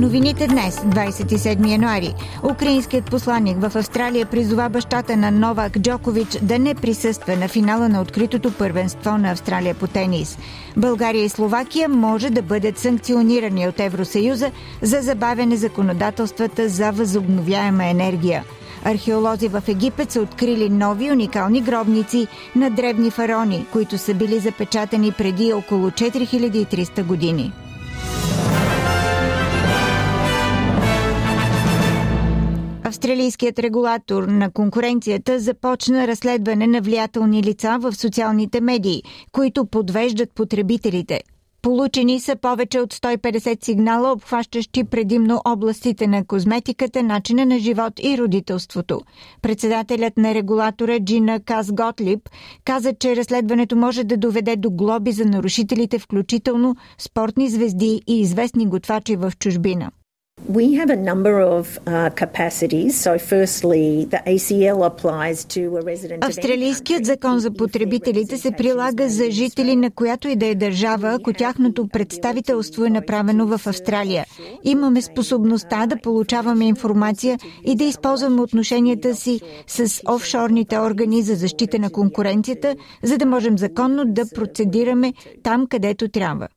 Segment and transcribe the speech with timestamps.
[0.00, 2.14] Новините днес, 27 януари,
[2.52, 8.00] украинският посланник в Австралия призова бащата на Новак Джокович да не присъства на финала на
[8.00, 10.38] откритото първенство на Австралия по тенис.
[10.76, 14.50] България и Словакия може да бъдат санкционирани от Евросъюза
[14.82, 18.44] за забавяне законодателствата за възобновяема енергия.
[18.84, 25.12] Археолози в Египет са открили нови уникални гробници на древни фарони, които са били запечатани
[25.12, 27.52] преди около 4300 години.
[33.00, 41.20] Австралийският регулатор на конкуренцията започна разследване на влиятелни лица в социалните медии, които подвеждат потребителите.
[41.62, 48.18] Получени са повече от 150 сигнала, обхващащи предимно областите на козметиката, начина на живот и
[48.18, 49.00] родителството.
[49.42, 52.28] Председателят на регулатора Джина Каз Готлип
[52.64, 58.66] каза, че разследването може да доведе до глоби за нарушителите, включително спортни звезди и известни
[58.66, 59.90] готвачи в чужбина.
[60.48, 62.98] We have a number of uh, capacities.
[62.98, 69.30] So firstly, the ACL applies to a resident Австралийският закон за потребителите се прилага за
[69.30, 74.26] жители на която и да е държава, ако тяхното представителство е направено в Австралия.
[74.64, 81.78] Имаме способността да получаваме информация и да използваме отношенията си с офшорните органи за защита
[81.78, 86.48] на конкуренцията, за да можем законно да процедираме там, където трябва.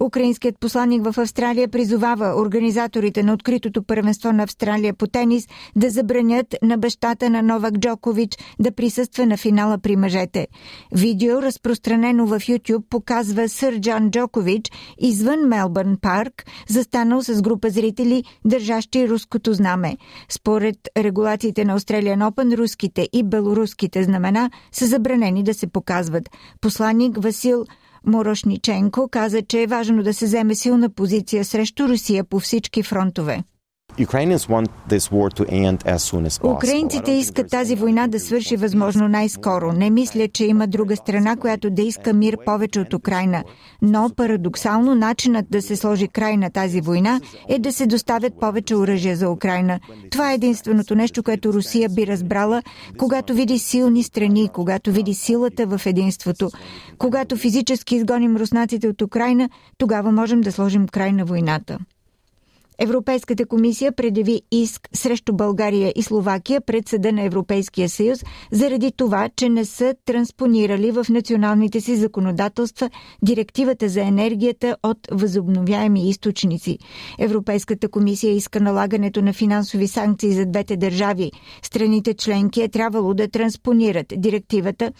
[0.00, 6.54] Украинският посланник в Австралия призовава организаторите на откритото първенство на Австралия по тенис да забранят
[6.62, 10.46] на бащата на Новак Джокович да присъства на финала при мъжете.
[10.92, 18.24] Видео, разпространено в YouTube, показва сър Джан Джокович извън Мелбърн парк, застанал с група зрители,
[18.44, 19.96] държащи руското знаме.
[20.28, 26.30] Според регулациите на Australian Open, руските и белоруските знамена са забранени да се показват.
[26.60, 27.64] Посланник Васил
[28.06, 33.42] Морошниченко каза, че е важно да се вземе силна позиция срещу Русия по всички фронтове.
[36.56, 39.72] Украинците искат тази война да свърши възможно най-скоро.
[39.72, 43.44] Не мисля, че има друга страна, която да иска мир повече от Украина.
[43.82, 48.76] Но парадоксално начинът да се сложи край на тази война е да се доставят повече
[48.76, 49.80] оръжия за Украина.
[50.10, 52.62] Това е единственото нещо, което Русия би разбрала,
[52.98, 56.50] когато види силни страни, когато види силата в единството.
[56.98, 61.78] Когато физически изгоним руснаците от Украина, тогава можем да сложим край на войната.
[62.78, 68.18] Европейската комисия предяви иск срещу България и Словакия пред Съда на Европейския съюз
[68.52, 72.90] заради това, че не са транспонирали в националните си законодателства
[73.22, 76.78] директивата за енергията от възобновяеми източници.
[77.18, 81.32] Европейската комисия иска налагането на финансови санкции за двете държави.
[81.62, 84.92] Страните членки е трябвало да транспонират директивата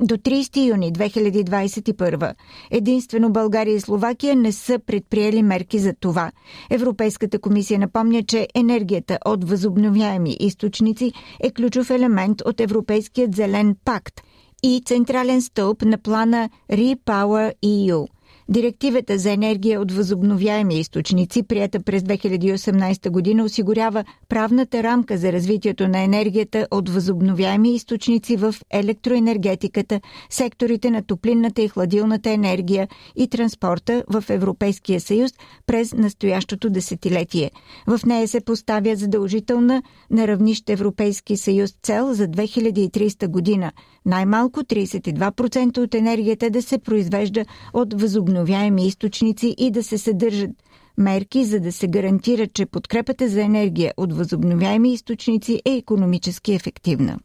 [0.00, 2.34] до 30 юни 2021.
[2.70, 6.30] Единствено България и Словакия не са предприели мерки за това.
[6.70, 14.20] Европейската комисия напомня, че енергията от възобновяеми източници е ключов елемент от Европейският зелен пакт
[14.62, 18.06] и централен стълб на плана Repower EU–
[18.48, 25.88] Директивата за енергия от възобновяеми източници, прията през 2018 година, осигурява правната рамка за развитието
[25.88, 34.04] на енергията от възобновяеми източници в електроенергетиката, секторите на топлинната и хладилната енергия и транспорта
[34.08, 35.30] в Европейския съюз
[35.66, 37.50] през настоящото десетилетие.
[37.86, 43.72] В нея се поставя задължителна на равнище Европейски съюз цел за 2030 година
[44.06, 50.50] най-малко 32% от енергията да се произвежда от възобновяеми възобновяеми източници и да се съдържат
[50.98, 57.18] мерки, за да се гарантира, че подкрепата за енергия от възобновяеми източници е економически ефективна.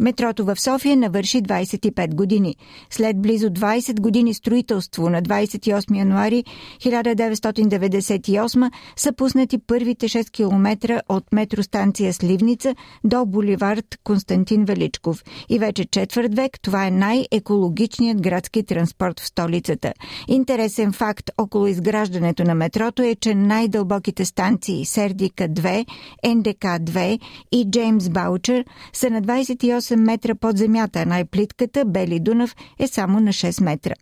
[0.00, 2.56] Метрото в София навърши 25 години.
[2.90, 6.44] След близо 20 години строителство на 28 януари
[6.80, 15.24] 1998 са пуснати първите 6 км от метростанция Сливница до буливард Константин Величков.
[15.48, 19.92] И вече четвърт век това е най-екологичният градски транспорт в столицата.
[20.28, 25.86] Интересен факт около изграждането на метрото е, че най-дълбоките станции Сердика 2,
[26.26, 27.20] НДК 2
[27.52, 33.20] и Джеймс Баучер са на 28 8 метра под земята, най-плитката Бели Дунав е само
[33.20, 33.94] на 6 метра.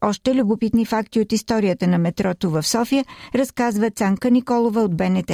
[0.00, 3.04] Още любопитни факти от историята на метрото в София
[3.34, 5.30] разказва Цанка Николова от БНТ.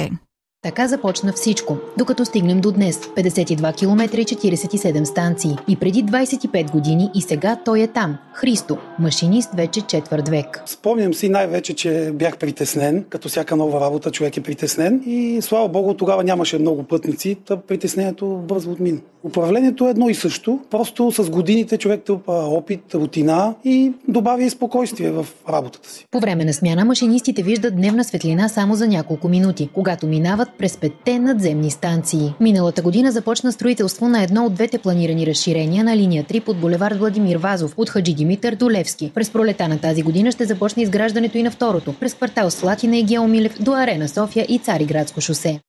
[0.63, 5.55] Така започна всичко, докато стигнем до днес 52 км и 47 станции.
[5.67, 8.17] И преди 25 години и сега той е там.
[8.33, 10.63] Христо, машинист вече четвърт век.
[10.65, 13.05] Спомням си най-вече, че бях притеснен.
[13.09, 15.03] Като всяка нова работа човек е притеснен.
[15.05, 18.99] И слава богу, тогава нямаше много пътници, та притеснението бързо отмина.
[19.23, 20.59] Управлението е едно и също.
[20.69, 26.05] Просто с годините човек тълпа опит, рутина и добавя и спокойствие в работата си.
[26.11, 30.77] По време на смяна машинистите виждат дневна светлина само за няколко минути, когато минават през
[30.77, 32.33] петте надземни станции.
[32.39, 36.97] Миналата година започна строителство на едно от двете планирани разширения на линия 3 под булевард
[36.97, 39.11] Владимир Вазов от Хаджи Димитър до Левски.
[39.15, 43.03] През пролета на тази година ще започне изграждането и на второто, през квартал Слатина и
[43.03, 45.59] Геомилев до Арена София и Цариградско шосе.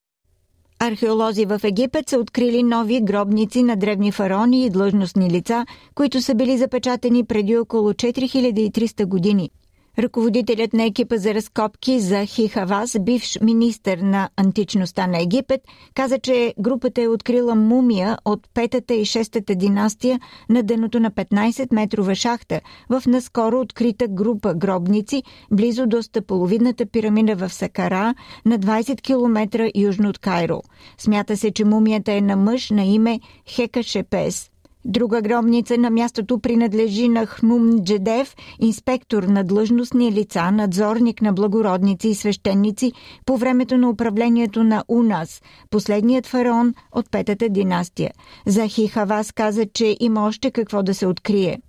[0.79, 6.35] Археолози в Египет са открили нови гробници на древни фараони и длъжностни лица, които са
[6.35, 9.51] били запечатани преди около 4300 години.
[9.99, 15.61] Ръководителят на екипа за разкопки за Хихавас, бивш министър на античността на Египет,
[15.95, 22.15] каза, че групата е открила мумия от петата и шестата династия на дъното на 15-метрова
[22.15, 28.15] шахта в наскоро открита група гробници близо до стъполовидната пирамида в Сакара
[28.45, 30.63] на 20 км южно от Кайро.
[30.99, 34.51] Смята се, че мумията е на мъж на име Хека Шепес–
[34.85, 42.09] Друга гробница на мястото принадлежи на Хнум Джедев, инспектор на длъжностни лица, надзорник на благородници
[42.09, 42.93] и свещеници
[43.27, 48.11] по времето на управлението на Унас, последният фараон от петата династия.
[48.47, 51.61] Захи Хавас каза, че има още какво да се открие.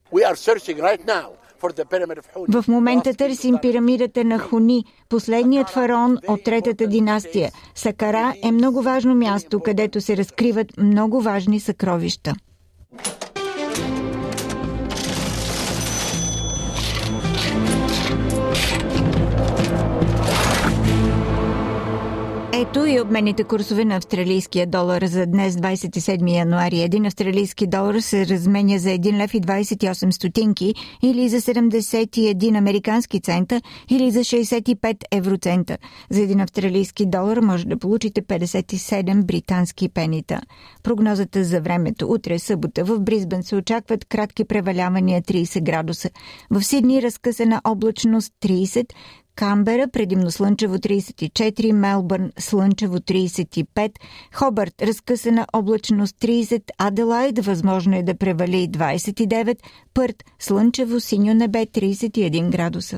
[2.50, 7.51] В момента търсим пирамидата на Хуни, последният фараон от третата династия.
[7.75, 12.33] Сакара е много важно място, където се разкриват много важни съкровища.
[12.97, 13.25] Thank you.
[22.69, 26.81] Ето и обменните курсове на австралийския долар за днес, 27 януари.
[26.81, 30.73] Един австралийски долар се разменя за 1 лев и 28 стотинки
[31.03, 35.77] или за 71 американски цента или за 65 евроцента.
[36.09, 40.41] За един австралийски долар може да получите 57 британски пенита.
[40.83, 42.12] Прогнозата за времето.
[42.12, 46.09] Утре събота в Бризбен се очакват кратки превалявания 30 градуса.
[46.50, 48.85] В Сидни разкъсана облачност 30,
[49.36, 53.92] Камбера предимно слънчево 34, Мелбърн слънчево 35,
[54.34, 59.58] Хобърт разкъсана облачност 30, Аделайд възможно е да превали 29,
[59.94, 62.98] Пърт слънчево синьо небе 31 градуса.